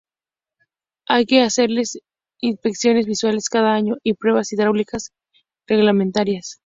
Hay 1.07 1.27
que 1.27 1.41
hacerles 1.41 1.99
inspecciones 2.39 3.05
visuales 3.05 3.49
cada 3.49 3.75
año 3.75 3.97
y 4.01 4.15
pruebas 4.15 4.51
hidráulicas 4.51 5.11
reglamentarias. 5.67 6.57